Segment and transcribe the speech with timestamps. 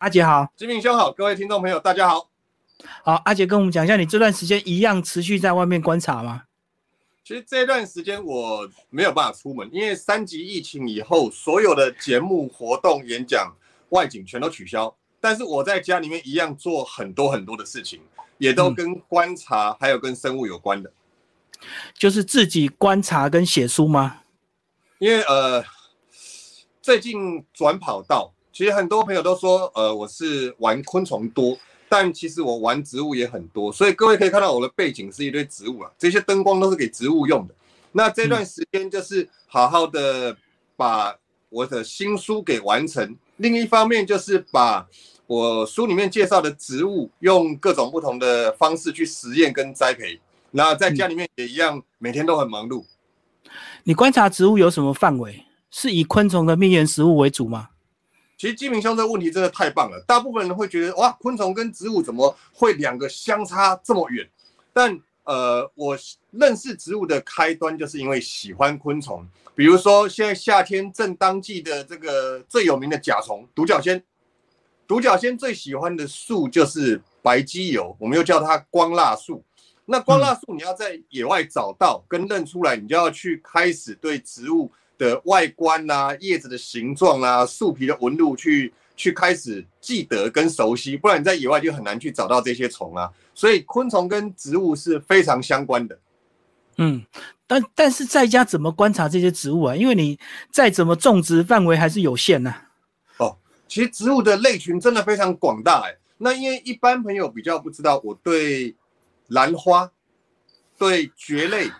[0.00, 2.30] 阿杰好，金明兄好，各位听众朋友大家好。
[3.04, 6.44] 好，阿杰跟我们讲一下，你这段时间一样持续在外面观察吗？
[7.22, 13.54] 其实这段时间我没有办法出门，因为三级疫情以后，所有的节目、活动、演讲、
[13.90, 14.96] 外景全都取消。
[15.20, 18.00] 但是我在家里面一样做很多很多的事情，
[18.38, 20.90] 也都跟观察还有跟生物有关的。
[21.92, 24.22] 就是自己观察跟写书吗？
[24.98, 25.62] 因为呃，
[26.80, 28.32] 最近转跑道。
[28.52, 31.56] 其实很多朋友都说，呃，我是玩昆虫多，
[31.88, 33.72] 但其实我玩植物也很多。
[33.72, 37.54] 所以各位可以看到我的背景是一堆植物啊，这些灯光都是给植物用的。
[37.92, 40.36] 那这段时间就是好好的
[40.76, 41.16] 把
[41.48, 44.86] 我的新书给完成，另一方面就是把
[45.26, 50.20] 我书里面介绍的植物用各种不同的方式去实验跟栽培。
[50.50, 52.84] 那在家里面也一样，每天都很忙碌。
[53.84, 55.44] 你观察植物有什么范围？
[55.70, 57.68] 是以昆虫的蜜源食物为主吗？
[58.40, 64.26] 其实鸡鸣兄这个问题真的太棒了，大部分人会觉得哇，昆虫跟植物怎么会两个相差这么远？
[64.72, 65.94] 但呃，我
[66.30, 74.02] 认识植物的开端就是因为喜欢昆虫，比如说现在夏天正当季的这个最有名的甲虫独角仙，
[74.88, 79.44] 独角仙最喜欢的树就是白鸡油，我们又叫它光蜡树。
[79.84, 84.72] 那光蜡树你要在野外找到跟认出来，你就要去开始对植物。
[85.00, 93.10] 的外观呐，叶子的形状啊，树皮的纹路，去去开始记得跟熟悉，不然你在野外就很难去找到这些虫啊。
[93.34, 95.98] 所以昆虫跟植物是非常相关的。
[96.76, 97.02] 嗯，
[97.46, 99.74] 但但是在家怎么观察这些植物啊？
[99.74, 100.18] 因为你
[100.50, 102.54] 再怎么种植，范围还是有限呐。
[103.16, 105.96] 哦，其实植物的类群真的非常广大哎。
[106.18, 108.76] 那因为一般朋友比较不知道，我对
[109.28, 109.90] 兰花、
[110.76, 111.70] 对蕨类、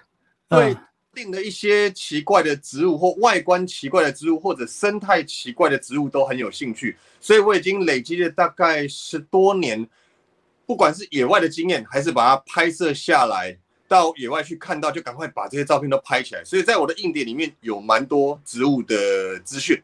[0.49, 0.75] 对。
[1.13, 9.87] 定的一些奇怪的植物或外观奇怪的植物或者生态奇怪的植物都很有兴趣，所以我已经累积了大概十多年，
[10.67, 13.57] 不管是野外的经验，还是把它拍摄下来，
[13.89, 16.45] 到野外去看到就赶快把这些照片都拍起来。
[16.45, 18.97] 所以在我的硬碟里面有蛮多植物的
[19.41, 19.83] 资讯。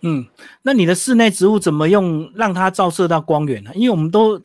[0.00, 0.26] 嗯，
[0.62, 3.70] 那你的室内植物怎么用让它照射到光源呢？
[3.74, 4.42] 因为我们都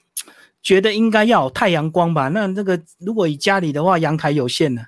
[0.61, 2.27] 觉得应该要有太阳光吧？
[2.29, 4.85] 那这个如果以家里的话，阳台有限呢？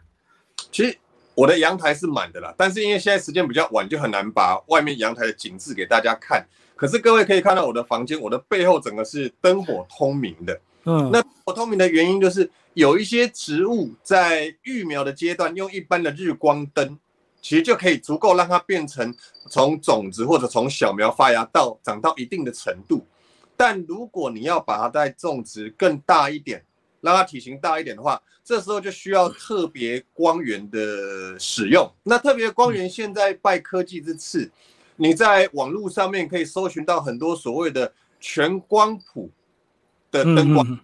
[0.72, 0.96] 其实。
[1.34, 6.46] 我的阳台是满的啦，但是因为现在时间比较晚，就很难把外面阳台的景致给大家看。
[6.76, 10.60] 可是各位可以看到我的房间，我的背后整个是灯火通明的。
[10.84, 16.98] 嗯，那火通明的原因就是有一些植物在育苗的阶段，用一般的日光灯，
[17.40, 19.16] 其实就可以足够让它变成
[19.48, 23.06] 从种子或者从小苗发芽到长到一定的程度。
[23.56, 26.66] 但如果你要把它再种植更大一点，
[27.02, 31.92] 让它体型大一点的话，这时候就需要特别光源的使用。
[32.04, 34.50] 那特别光源现在拜科技之赐，
[34.96, 39.30] 你在网络上面可以搜寻到很多所谓的全光谱
[40.12, 40.80] 的灯光。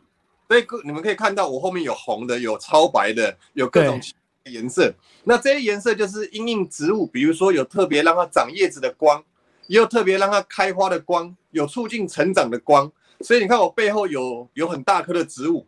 [0.48, 4.02] 所以各你们可以看到，我后面有红的，有超白的，有各种
[4.46, 4.94] 颜色。
[5.26, 9.24] 那这些颜色就是因应植物，比如说有特别让它长叶子的光，
[9.68, 12.90] 也有特别让它开花的光，有促进成长的光。
[13.20, 15.68] 所以你看我背后有有很大棵的植物。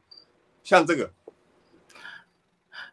[0.69, 1.09] 像这个，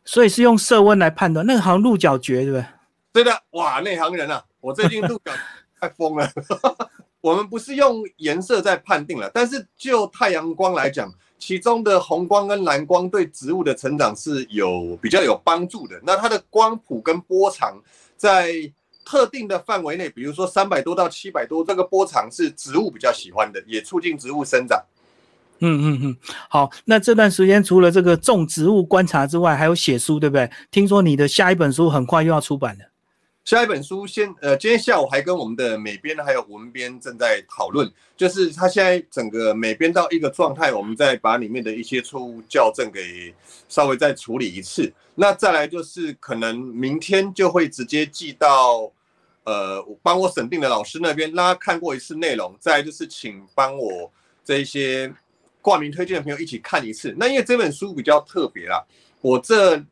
[0.03, 2.64] 所以是用色温来判断，那个好像鹿角蕨，对不对？
[3.12, 4.42] 对的，哇，内行人啊！
[4.62, 5.31] 我最近鹿角
[5.78, 6.26] 太疯了。
[7.20, 16.00] 我们不是用颜色在判定了，但是就太阳光来讲，其中的红光跟蓝光对植物的成长是有比较有帮助的。
[16.03, 17.78] 那它的光谱跟波长
[18.16, 18.72] 在
[19.04, 24.82] 特定的范围内，比如说三百多到七百多，这个波长是植物比较喜欢的，也促进植物生长。
[25.61, 26.17] 嗯嗯嗯，
[26.50, 30.50] 好，那这段时间除了这个种植物观察之外，还有写书，对不对？
[30.71, 32.84] 听说你的下一本书很快又要出版了。
[33.44, 43.33] 下一本书先，呃，今天下午还跟我们的美编还有文编正在讨论，就是他现在整个美编到一个状态，我们再把里面的一些错误校正给
[43.69, 44.93] 稍微再处理一次。
[45.15, 48.91] 那再来就是可能明天就会直接寄到，
[49.44, 52.55] 呃，帮我审定的老师那边，让他看过一次内容。
[52.59, 54.11] 再就是请帮我
[54.44, 55.11] 这一些。
[55.67, 57.13] 挂名推荐的朋友一起看一次。
[57.19, 58.81] 那因为这本书比较特别啦，
[59.21, 59.85] 我这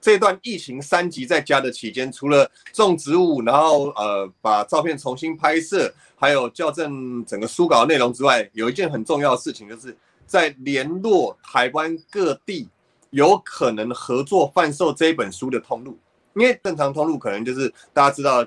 [0.00, 12.68] 这段疫情三级在家的期间，除了种植物，然后呃把照片重新拍摄，还有校正整个书稿内容之外，有一件很重要的事情，就是在联络台湾各地
[13.10, 15.96] 有可能合作贩售这本书的通路。
[16.34, 18.44] 因为正常通路可能就是大家知道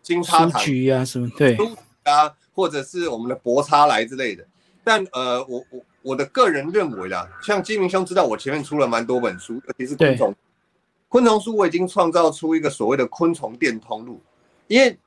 [0.00, 0.62] 金叉堂
[0.92, 1.58] 啊什么对
[2.04, 4.46] 啊，或者是我们的博叉来之类的。
[4.88, 10.34] 但呃，我我我的个人认为啦，像金明兄知道我前面出了蛮多本书，尤其是昆虫，
[11.10, 14.18] 昆虫书我已经创造出一个所谓的昆虫店通路，
[14.66, 14.98] 因为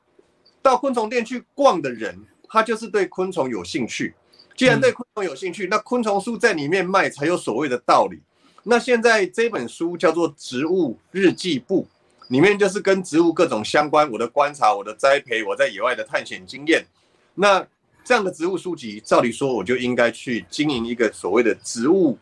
[0.62, 2.16] 到昆虫店去逛的人，
[2.48, 4.14] 他就是对昆虫有兴趣，
[4.56, 8.20] 既然对昆虫有兴趣，那昆虫书在里面卖才有所谓的道理。
[8.62, 11.88] 那现在这本书叫做《植物日记簿》，
[12.28, 16.86] 里面就是跟植物各种相关，我的观察、我的栽培、我在野外的探险经验。
[17.34, 17.66] 那
[18.04, 22.18] 这样的植物书籍，照理说我就应该去经营一个所谓的植物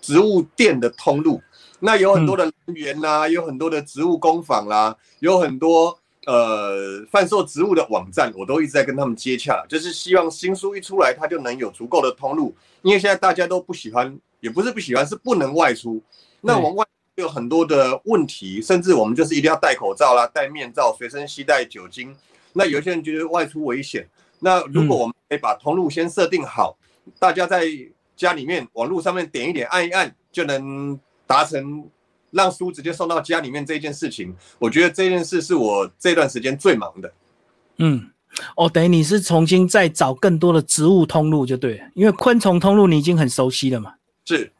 [0.00, 1.40] 植物店的通路。
[1.78, 12.54] 那有很多的人员啦，有很多的植物工坊啦，有很多呃贩售植物的网站，我都一直在跟他们接洽，就是希望新书一出来，它就能有足够的通路。
[12.82, 16.02] 因为现在大家都不喜欢，也不是不喜欢，是不能外出。
[16.40, 16.86] 那我们外
[17.16, 22.14] 有很多的问题，甚至我们就是一定要戴口罩啦、戴面罩、随身携带酒精。
[22.54, 24.08] 那有些人觉得外出危险，
[24.40, 26.76] 那如果我们可以把通路先设定好，
[27.18, 27.66] 大家在
[28.16, 30.98] 家里面网络上面点一点、按一按，就能。
[31.28, 31.84] 达成
[32.30, 37.12] 让书直接送到家里面这件事情，我觉得这件事是我这段时间最忙的。
[37.78, 38.08] 嗯，
[38.54, 43.92] 哦，等于你是重新再找更多的植物通路就对了，因为昆虫通路你已经很熟悉了嘛。
[44.24, 44.52] 是，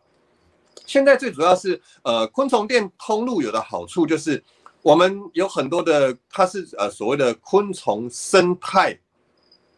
[0.87, 4.43] 现在最主要是呃，昆虫店通路有的好处就是
[4.83, 8.99] 我们有很多的，它是呃所谓的昆虫生态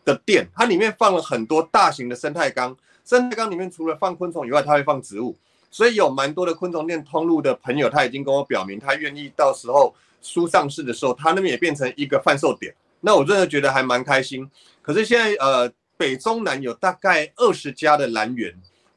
[0.08, 2.74] 的店，它里面放了很多大型的生态缸，
[3.04, 5.36] 生态缸里面除了放昆虫以外，它会放植物。
[5.70, 12.74] 所以有蛮多的昆虫店通路的朋友，他已经跟我表明，他愿意到时候书上市的时候，他那边也变成一个贩售点。
[13.02, 14.50] 那我真的觉得还蛮开心。
[14.80, 18.50] 可是现在呃，北中南有大概二十家的蓝园，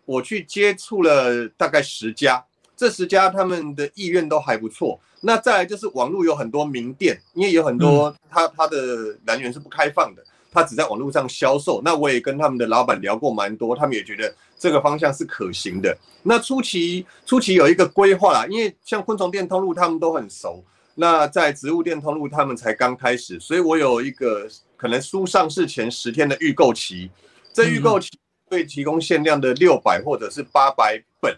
[0.06, 2.42] 我去接触了大概十家，
[2.78, 4.98] 这十家他们的意愿都还不错。
[5.20, 10.24] 那再来就是网络有很多名店，因为有很多他他的蓝园是不开放的。
[10.52, 15.98] 他只在网络上销售，那我也跟他们的老板聊过蛮多，他们也觉得这个方向是可行的。
[16.24, 20.62] 那初期初期有一个规划啦，因为像昆虫店通路他们都很熟，
[20.96, 24.46] 那在植物店通路他们才刚开始，所以我有一个
[24.76, 27.10] 可能书上市前十天的预购期，
[27.54, 28.10] 这预购期
[28.50, 31.34] 会提供限量的六百或者是八百本，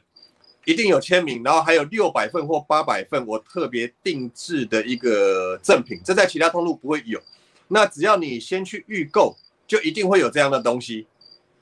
[0.66, 7.22] 一定有签名，然后还有六百份或八百份我特别定制的一个赠品，这在其他通路不会有。
[7.68, 11.08] 那只要你先去预购，就一定会有这样的东西。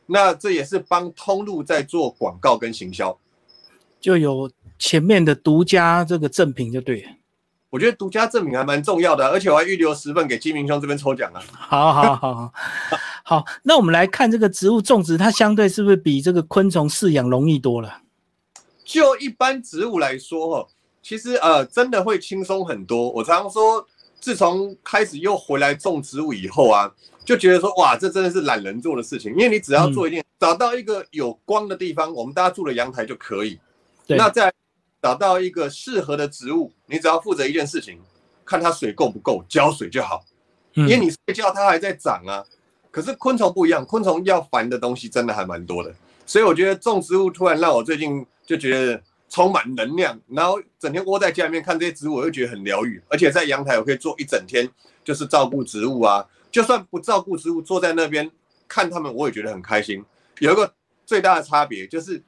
[0.08, 3.18] 那这也是帮通路在做广告跟行销，
[4.02, 7.08] 就有前面的独家这个赠品就对。
[7.70, 11.42] 我觉得独家赠品还蛮重要的，而且我还预留十份给金明兄这边抽奖啊。
[11.54, 12.54] 好好好好
[13.24, 18.02] 好，那我们来看这个植物种植，它相对是不是比这个昆虫饲养容易多了？
[18.84, 20.68] 就一般植物来说，哦，
[21.02, 23.10] 其实呃真的会轻松很多。
[23.12, 23.88] 我常常说。
[24.22, 26.90] 自从开始又回来种植物以后啊，
[27.26, 29.32] 就觉得说哇，这真的是懒人做的事情。
[29.32, 33.60] 因为你只要做一件，找到一个有光的地方，我们大家住的阳台就可以。
[34.06, 34.54] 那再
[35.02, 38.00] 找到一个适合的植物，你只要负责一件事情，
[38.46, 40.24] 看它水够不够，浇水就好。
[40.76, 42.46] 因为你睡觉它还在长啊。
[42.92, 45.92] 可是昆虫不一样，昆虫要烦的东西真的还蛮多的。
[46.28, 49.02] 所以我觉得种植物突然让我最近就觉得。
[49.32, 53.02] 充满能量，然后整天窝在家里面看这些植物，我又觉得很疗愈。
[53.08, 54.70] 而且在阳台，我可以坐一整天，
[55.06, 56.24] 就是照顾植物啊。
[56.52, 58.30] 就算不照顾植物，坐在那边
[58.68, 60.04] 看它们，我也觉得很开心。
[60.40, 60.74] 有一个
[61.06, 62.22] 最大的差别就是，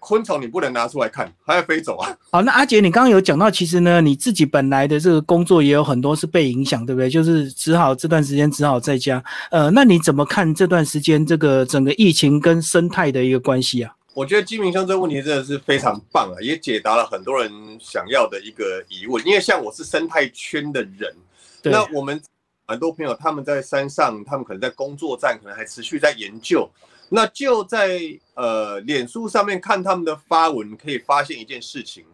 [0.00, 2.14] 昆虫你不能拿出来看，它要飞走啊。
[2.30, 7.08] 好，那阿杰，你刚刚有讲到，其实呢，你自己本来的这个工作也有很多是被影响，对不对？
[7.08, 9.24] 就是只好这段时间只好在家。
[9.50, 13.94] 呃，那你怎么看这段时间这个整个疫情跟生态的一个关系啊？
[14.12, 19.24] 我觉得金明兄这个问题真的是非常棒啊，也解答了很多人想要的一个疑问。
[19.24, 21.14] 因为像我是生态圈的人，
[21.62, 22.20] 那我们
[22.66, 26.68] 很多朋友他们在山上，他们可能在工作站，可能还持续在研究。
[27.08, 28.00] 那就在
[28.34, 32.04] 呃脸书上面看他们的发文，可以发现一件事情：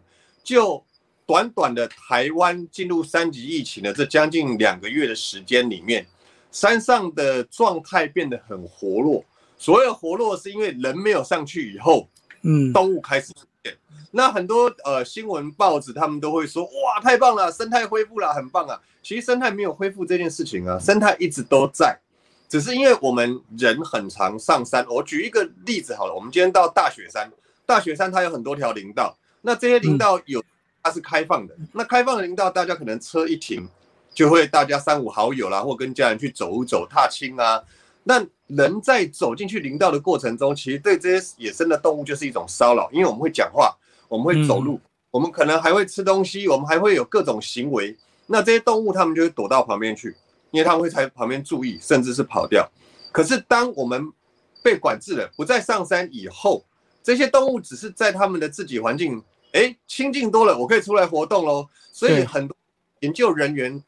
[0.43, 0.83] 就
[1.25, 6.05] 短短的台湾进入三级疫情的这将近两个月的时间里面，
[6.51, 9.25] 山上的状态变得很活络。
[9.57, 12.07] 所有活络是因为人没有上去以后，
[12.43, 13.75] 嗯，动物开始出现。
[14.11, 18.79] 那很多呃新闻报纸他们都会说，哇，太棒了，生态恢复了，很棒啊。
[19.03, 21.97] 其实生态没有恢复这件事情啊，生态一直都在，
[22.47, 24.85] 只是因为我们人很常上山。
[24.89, 27.31] 我举一个例子好了，我们今天到大雪山，
[27.65, 30.43] 大雪山它有很多条林道，那这些林道有
[30.83, 33.67] 它是开放的，那开放的林道大家可能车一停，
[34.13, 37.63] 就会大家三五好友啦，或跟家人去走走踏青啊。
[38.09, 44.79] 那人在走进去林道的过程中，其实对这些野生的动物就是一种骚扰，因为我们会讲话，我们会走路，
[45.11, 47.93] 我们可能还会吃东西，我们还会有各种行为。
[48.25, 50.15] 那这些动物它们就会躲到旁边去，
[50.51, 52.65] 因为它们会在旁边注意，甚至是跑掉。
[53.11, 54.09] 可是当我们
[54.63, 56.63] 被管制了，不再上山以后，
[57.03, 59.21] 这些动物只是在他们的自己环境，
[59.51, 61.67] 哎，清静多了，我可以出来活动喽。
[61.91, 62.55] 所以很多
[63.01, 63.83] 研究人员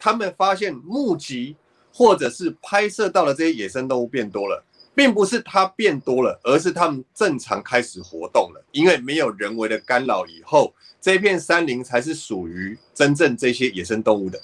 [0.00, 1.54] 他们发现目击。
[1.92, 8.64] 或者是拍摄到了这些野生动物变多了，并不是它变多了，而是它们正常开始活动了。
[8.72, 14.40] 因为没有人为的干扰以后，这片山林才是属于真正这些野生动物的。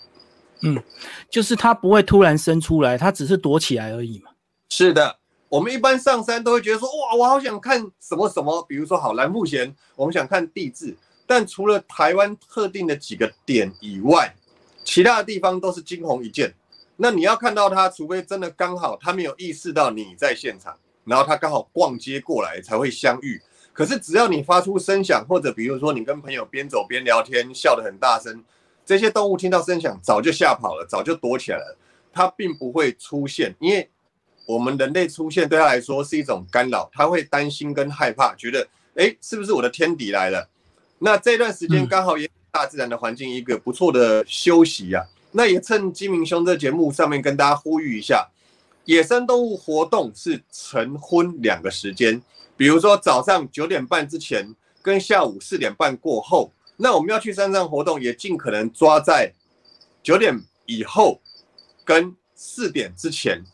[0.62, 0.82] 嗯，
[1.30, 4.30] 就是它不会突然生出来，它只是躲起来而已嘛。
[4.70, 14.34] 是的，我们一般上山都会觉得说，哇，我好想看什么什么，比如说好蓝富贤，我们想看地质，但除了台湾特定的几个点以外，
[14.82, 16.52] 其他的地方都是惊鸿一见。
[16.96, 23.40] 那你要看到它，除非真的刚好他没有意识到你在现场，然后他刚好逛街过来才会相遇。
[23.72, 28.42] 可是只要你发出声响，或者比如说你跟朋友边走边聊天，笑得很大声。
[28.86, 31.76] 这些动物听到声响，早就吓跑了，早就躲起来了。
[32.12, 33.90] 它并不会出现，因为
[34.46, 40.48] 我们人类出现对他来说是一种干扰，他会担心跟害怕，觉得哎，是不是我的天敌来了？
[40.98, 45.04] 那这段时间刚好也大自然的环境一个不错的休息呀。
[45.36, 48.26] 那也趁金明兄这节目上面跟大家呼吁一下，
[48.86, 52.22] 野生动物活动是晨昏两个时间，
[52.56, 56.50] 比如说早上九点半之前跟下午四点半过后。
[56.78, 59.30] 那我们要去山上活动，也尽可能抓在
[60.02, 61.20] 九点以后
[61.84, 63.44] 跟四点之前，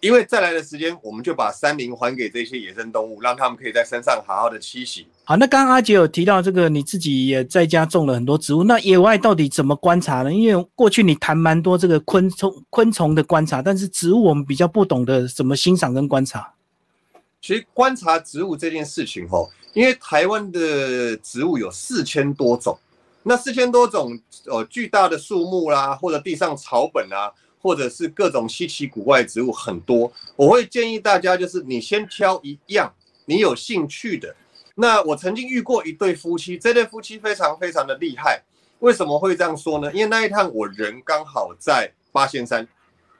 [0.00, 5.06] 因为再来的时间，我们就把山林还给这些野生动物，让他们可以在山上好好的栖息。
[5.24, 10.32] 好，那刚刚阿杰有提到这个，你自己也在家种了很多植物，那野外到底怎么观察呢？
[10.32, 16.54] 因为过去你谈蛮多这个昆虫昆虫的观察，但是植物我们比较不懂得怎么欣赏跟观察。
[17.40, 19.50] 其实观察植物这件事情，吼。
[19.74, 22.76] 因为台湾的植物有四千多种，
[23.22, 30.12] 那四千多种呃巨大的树木啦，或者地上草本啊，或者是各种稀奇古怪植物很多。
[30.36, 32.92] 我会建议大家，就是你先挑一样
[33.24, 34.34] 你有兴趣的。
[34.74, 38.42] 那我曾经遇过一对夫妻，这对夫妻非常非常的厉害。
[38.78, 39.92] 为什么会这样说呢？
[39.92, 42.66] 因为那一趟我人刚好在八仙山，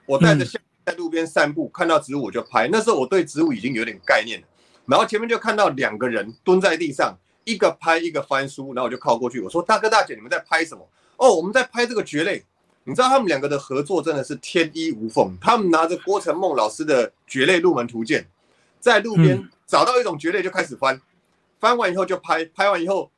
[0.05, 2.69] 我带着相在路边散步，看到植物我就拍。
[2.71, 4.47] 那时候我对植物已经有点概念了。
[4.85, 12.43] 然后前面就看到两个人蹲在地上，一个拍一个翻书，然后我就靠过去，我说：“大哥大姐，你们在拍什么？”哦，我们在拍这个蕨类。
[12.89, 15.37] 你知道他们两个的合作真的是天衣无缝。
[15.39, 18.21] 他们拿着郭成梦老师的《蕨类入门图鉴》，
[18.79, 20.99] 在路边找到一种蕨类就开始翻，
[21.59, 23.11] 翻完以后就拍，拍完以后，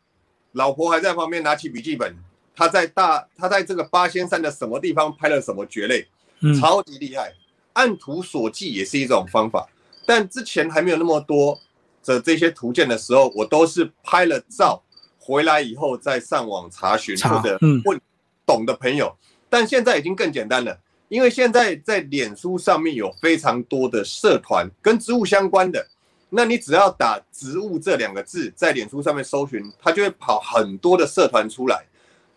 [0.51, 2.13] 老婆还在旁边拿起笔记本，
[2.53, 6.05] 他在大他在这个八仙山的什么地方拍了什么蕨类，
[6.59, 7.33] 超级厉害。
[7.71, 9.65] 按图索骥也是一种方法。
[10.05, 11.57] 但之前还没有那么多
[12.03, 14.83] 的这些图鉴的时候，我都是拍了照
[15.17, 17.97] 回来以后再上网查询或者问
[18.45, 19.15] 懂的朋友。
[19.51, 20.79] 但现在已经更简单了，
[21.09, 25.85] 因为现在在脸书上面有非常多的社团跟植物相关的，
[26.29, 31.83] 那你只要打“植物”这两个字在脸书上面搜寻，它就会跑很多的社团出来。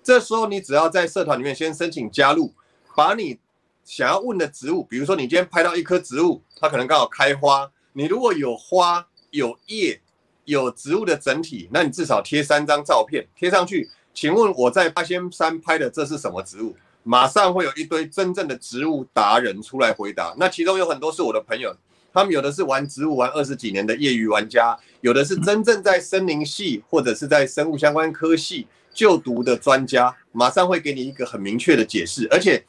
[0.03, 2.53] 这时候你只要在社团里面先申请加入，
[2.97, 3.39] 把你。
[3.87, 7.71] 想要问的植物，比如说你今天拍到一棵植物，它可能刚好开花。
[7.93, 10.01] 你如果有花、有叶、
[10.47, 13.91] 有植物的整体，那你至少贴三张照片贴上去。
[14.15, 16.75] 请问我在八仙山拍的这是什么植物？
[17.05, 20.35] 马上会有一堆真正的植物达人出来回答。
[20.37, 21.73] 那其中有很多是我的朋友，
[22.13, 32.65] 他们有的是玩植物玩二十几年的业余玩家，有的是真正在森林系或者是在生物相关科系就读的专家，马上会给你一个很明确的解释，而且。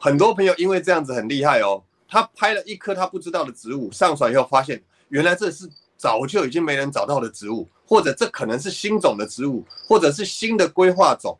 [0.00, 11.36] 很多朋友因为这样子很厉害哦，他拍了一棵他不知道的植物上传以后，发现原来这是早就已经没人找到的植物，或者这可能是新种的植物，或者是新的规划种。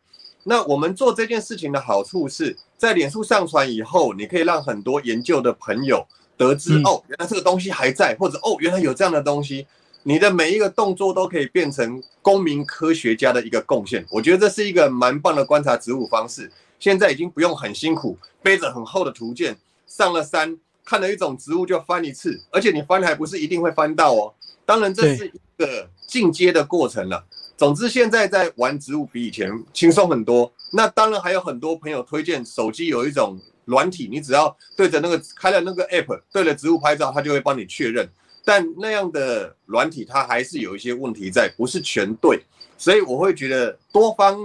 [0.49, 6.07] 那我们做这件事情的好处是在脸书上传以后，你可以让很多研究的朋友
[6.38, 9.67] 得知哦，原来这个东西还在，或者哦，原来有这样的东西。
[10.05, 14.07] 你的每一个动作都可以变成公民科学家的一个贡献。
[14.09, 16.50] 我觉得这是一个蛮棒的观察植物方式。
[16.81, 19.55] 现在已经不用很辛苦，背着很厚的图鉴
[19.87, 24.33] 上了山，看了一种植物就翻一次，而且你翻还不是一定会翻到哦。
[24.64, 27.23] 当然这是一个进阶的过程了。
[27.59, 30.50] 总之现在在玩植物比以前轻松很多。
[30.71, 38.09] 那当然还有很多朋友推荐手机有一种软体，你只要对着那个开了那个 app，对着植物拍照，它就会帮你确认。
[38.45, 42.41] 但那样的软体它还是有一些问题在，不是全对。
[42.77, 44.38] 所以我会觉得多方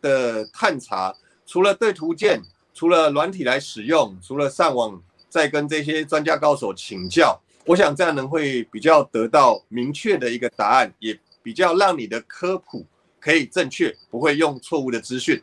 [0.00, 1.14] 的探查。
[1.44, 2.40] 除了对图鉴，
[2.72, 4.98] 除了软体来使用，除了上网
[5.28, 12.84] 再跟这些专家高手请教，我想这样能会比较得到明确的一个答案，也比较让你的科普
[13.20, 15.40] 可以正确，不会用错误的资讯。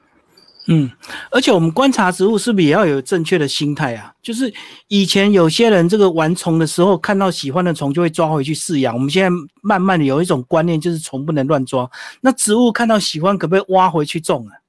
[0.67, 0.91] 嗯，
[1.31, 4.13] 而且我们观察植物是不是也要有正确的心态啊？
[4.21, 4.53] 就是
[4.89, 9.29] 以前有些人这个玩虫的时候，看到喜欢的虫就会抓回去饲养，我们现在
[9.61, 11.89] 慢慢的有一种观念，就是虫不能乱抓。
[12.19, 14.59] 那植物看到喜欢，可不可以挖回去种啊？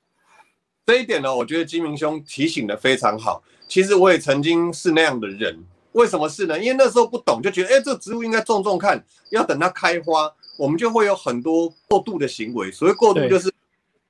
[0.87, 3.43] 这一点呢，我觉得金明兄提醒的非常好。
[3.67, 5.59] 其实我也曾经是那样的人，
[5.95, 6.57] 为什么是呢？
[6.57, 12.71] 因为那时候不懂，就觉得哎，这植物应该种种看，要等它开花，我们就会有很多过度的行为。
[12.71, 13.53] 所谓过度，就是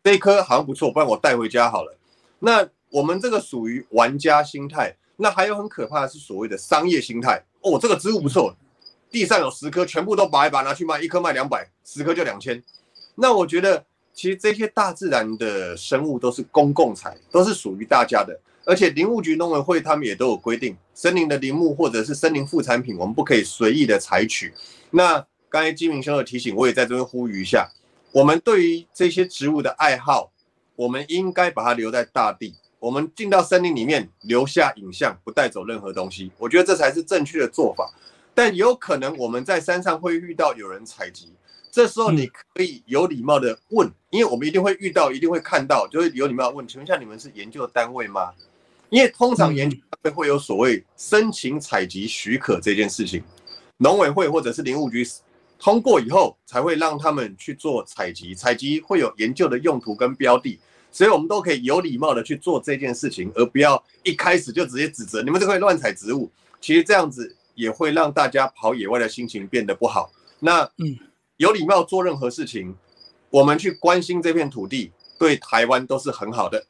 [0.02, 1.96] 这一棵好像不错，不然我带回家好了。
[2.38, 4.96] 那我们这个属于玩家心态。
[5.16, 8.52] 那还有很可怕的是所谓的商业心态哦，这个植物不错，
[9.12, 12.60] 地上有十颗，全部都拔一拔拿去卖，一颗卖两百，十颗就两千。
[13.14, 18.36] 那我觉得其实这些大自然的生物都是公共财，都是属于大家的。
[18.64, 24.52] 而且林务局、农委会他们也都有规定，森林的林木或者是森林副产品，我们不可以随意的采取。
[24.90, 25.24] 那
[25.54, 27.70] 刚才金明兄的提醒，我也在这边呼吁一下，
[28.10, 30.32] 我们对于这些植物的爱好，
[30.74, 32.56] 我们应该把它留在大地。
[32.80, 36.32] 我们进到森林里面，留下影像，不带走任何东西。
[36.38, 37.88] 我觉得这才是正确的做法。
[38.34, 41.32] 但有可能我们在山上会遇到有人采集，
[41.70, 48.32] 这时候你可以有礼貌的问，因为我们一定会遇到，一定会看到，就会有礼貌问：请问一下，你们是研究单位吗？
[48.90, 53.22] 因为通常研究单位会有所谓申请采集许可这件事情，
[53.76, 55.06] 农委会或者是林务局
[55.58, 58.34] 通过以后，才会让他们去做采集。
[58.34, 60.58] 采集会有研究的用途跟标的，
[60.90, 66.30] 所以我们都可以有礼貌的去做这件事情，而不要一开始就直接指责你们这块乱采植物。
[66.60, 70.10] 其实这样子也会让大家跑野外的心情变得不好。
[70.40, 70.98] 那嗯，
[71.38, 72.74] 有礼貌做任何事情，
[73.30, 76.66] 我们去关心这片土地，对台湾都是很好的。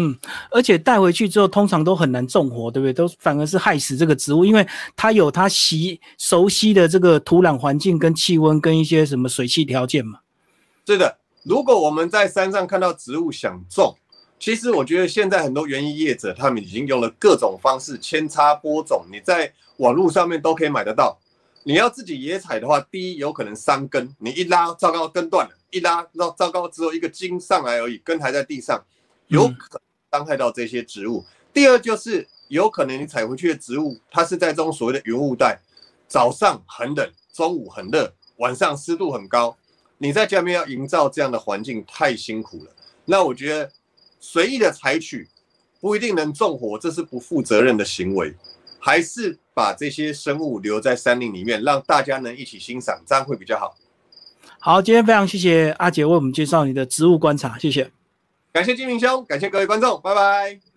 [0.00, 0.16] 嗯，
[0.52, 2.92] 而且带回去之后，通常都很难种活，对不对？
[2.92, 4.64] 都反而是害死这个植物，因为
[4.94, 10.20] 它有它习熟悉的这个土壤环境、跟气温、跟一些什么水汽条件嘛。
[10.86, 13.96] 是的，如果我们在山上看到植物想种，
[14.38, 21.18] 其实我觉得现在很多园艺业者他们已经用了各种方式扦插播种，你在网络上面都可以买得到。
[21.64, 28.80] 你要自己野采的话，第一有可能伤根，你一拉糟糕根断了，一拉那糟糕只有一个茎上来而已，根还在地上，
[29.26, 29.80] 有可。
[30.12, 31.24] 伤害到这些植物。
[31.52, 35.58] 第二就是有可能你采回去的植物，它是在这种所谓的云雾带，
[36.06, 39.56] 早上很冷，中午很热，晚上湿度很高。
[39.98, 42.70] 你在家里面要营造这样的环境太辛苦了。
[43.04, 43.70] 那我觉得
[44.20, 45.28] 随意的采取
[45.80, 48.34] 不一定能种活，这是不负责任的行为。
[48.80, 53.76] 还是把这些生物留在山林里面，让大家能一起欣赏，这样会比较好。
[54.60, 57.97] 好，今天非常谢谢阿杰为我们介绍你的植物观察，谢谢。
[58.58, 60.67] 感谢金明兄，感谢各位观众，拜拜。